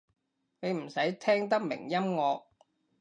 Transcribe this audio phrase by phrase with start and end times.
[0.61, 2.41] 你唔使聽得明音樂